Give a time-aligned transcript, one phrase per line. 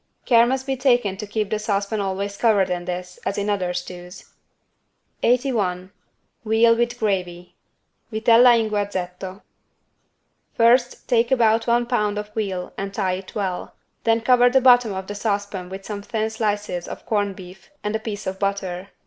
[0.25, 3.71] Care must be taken to keep the saucepan always covered, in this as in other
[3.71, 4.31] stews.
[5.21, 5.91] 81
[6.43, 7.55] VEAL WITH GRAVY
[8.11, 9.43] (Vitella in guazzetto)
[10.55, 13.75] First take about one pound of veal and tie it well.
[14.03, 17.95] Then cover the bottom of the saucepan with some thin slices of corned beef and
[17.95, 18.87] a piece of butter.